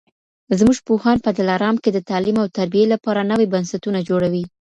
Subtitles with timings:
[0.59, 4.43] زموږ پوهان په دلارام کي د تعلیم او تربیې لپاره نوي بنسټونه جوړوي.